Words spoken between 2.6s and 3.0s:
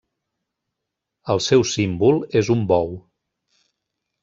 bou.